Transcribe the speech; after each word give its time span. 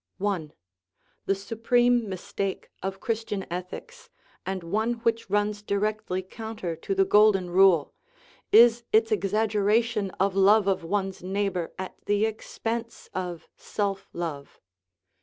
I. 0.19 0.49
The 1.27 1.35
supreme 1.35 2.09
mistake 2.09 2.71
of 2.81 2.99
Christian 2.99 3.45
ethics, 3.53 4.09
and 4.47 4.63
one 4.63 4.93
which 4.93 5.29
runs 5.29 5.61
directly 5.61 6.23
counter 6.23 6.75
to 6.75 6.95
the 6.95 7.05
Golden 7.05 7.51
Rule, 7.51 7.93
is 8.51 8.83
its 8.91 9.11
exaggeration 9.11 10.09
of 10.19 10.35
love 10.35 10.65
of 10.65 10.83
one's 10.83 11.21
neighbor 11.21 11.71
at 11.77 12.03
the 12.07 12.25
ex 12.25 12.57
pense 12.57 13.11
of 13.13 13.47
self 13.55 14.09
love. 14.11 14.59